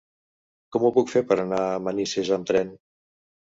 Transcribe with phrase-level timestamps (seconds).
[0.75, 2.75] Com ho puc fer per anar a Manises amb tren?